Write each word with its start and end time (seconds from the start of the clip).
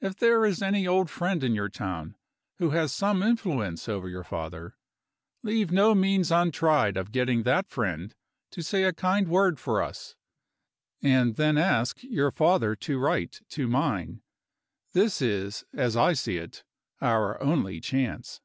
If 0.00 0.16
there 0.16 0.44
is 0.44 0.60
any 0.60 0.88
old 0.88 1.08
friend 1.08 1.44
in 1.44 1.54
your 1.54 1.68
town, 1.68 2.16
who 2.58 2.70
has 2.70 2.92
some 2.92 3.22
influence 3.22 3.88
over 3.88 4.08
your 4.08 4.24
father, 4.24 4.76
leave 5.44 5.70
no 5.70 5.94
means 5.94 6.32
untried 6.32 6.96
of 6.96 7.12
getting 7.12 7.44
that 7.44 7.68
friend 7.68 8.12
to 8.50 8.60
say 8.64 8.82
a 8.82 8.92
kind 8.92 9.28
word 9.28 9.60
for 9.60 9.80
us. 9.80 10.16
And 11.00 11.36
then 11.36 11.56
ask 11.56 12.02
your 12.02 12.32
father 12.32 12.74
to 12.74 12.98
write 12.98 13.42
to 13.50 13.68
mine. 13.68 14.22
This 14.94 15.22
is, 15.22 15.64
as 15.72 15.96
I 15.96 16.14
see 16.14 16.38
it, 16.38 16.64
our 17.00 17.40
only 17.40 17.80
chance. 17.80 18.40